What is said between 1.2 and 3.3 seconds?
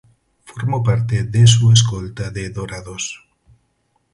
de su escolta de ""Dorados"".